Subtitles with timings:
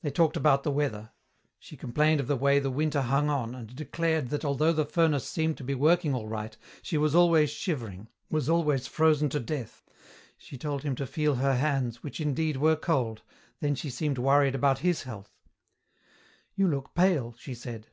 [0.00, 1.10] They talked about the weather.
[1.58, 5.28] She complained of the way the winter hung on, and declared that although the furnace
[5.28, 9.82] seemed to be working all right she was always shivering, was always frozen to death.
[10.38, 13.20] She told him to feel her hands, which indeed were cold,
[13.60, 15.30] then she seemed worried about his health.
[16.54, 17.88] "You look pale," she said.